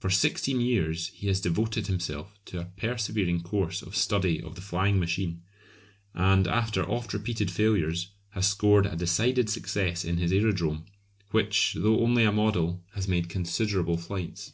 [0.00, 4.60] For sixteen years he has devoted himself to a persevering course of study of the
[4.60, 5.42] flying machine,
[6.14, 10.86] and after oft repeated failures has scored a decided success in his Aerodrome,
[11.30, 14.52] which, though only a model, has made considerable flights.